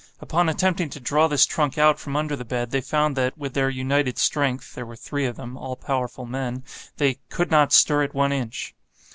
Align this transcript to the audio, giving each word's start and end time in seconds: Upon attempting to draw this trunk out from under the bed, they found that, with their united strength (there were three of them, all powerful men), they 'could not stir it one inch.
Upon 0.19 0.49
attempting 0.49 0.89
to 0.89 0.99
draw 0.99 1.27
this 1.27 1.45
trunk 1.45 1.77
out 1.77 1.99
from 1.99 2.15
under 2.15 2.35
the 2.35 2.43
bed, 2.43 2.71
they 2.71 2.81
found 2.81 3.15
that, 3.17 3.37
with 3.37 3.53
their 3.53 3.69
united 3.69 4.17
strength 4.17 4.73
(there 4.73 4.83
were 4.83 4.95
three 4.95 5.27
of 5.27 5.35
them, 5.35 5.55
all 5.55 5.75
powerful 5.75 6.25
men), 6.25 6.63
they 6.97 7.19
'could 7.29 7.51
not 7.51 7.71
stir 7.71 8.01
it 8.01 8.15
one 8.15 8.31
inch. 8.31 8.73